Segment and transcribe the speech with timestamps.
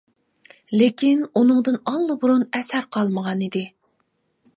[0.77, 3.63] لېكىن ئۇنىڭدىن ئاللىبۇرۇن ئەسەر قالمىغان ئىدى.